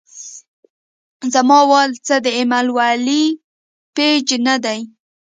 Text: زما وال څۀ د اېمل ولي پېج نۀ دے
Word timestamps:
زما 1.33 1.59
وال 1.69 1.91
څۀ 2.05 2.15
د 2.25 2.27
اېمل 2.37 2.67
ولي 2.77 3.23
پېج 3.95 4.27
نۀ 4.45 4.55
دے 4.63 4.79